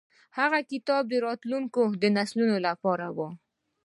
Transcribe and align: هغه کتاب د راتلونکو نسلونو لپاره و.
هغه 0.39 0.59
کتاب 0.71 1.03
د 1.09 1.13
راتلونکو 1.27 1.81
نسلونو 2.17 2.55
لپاره 2.67 3.07
و. 3.15 3.19